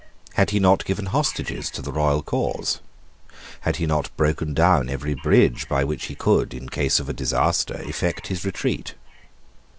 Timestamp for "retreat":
8.43-8.95